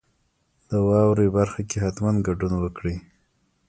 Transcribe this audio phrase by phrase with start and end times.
[0.69, 2.95] د واورئ برخه کې حتما ګډون وکړئ.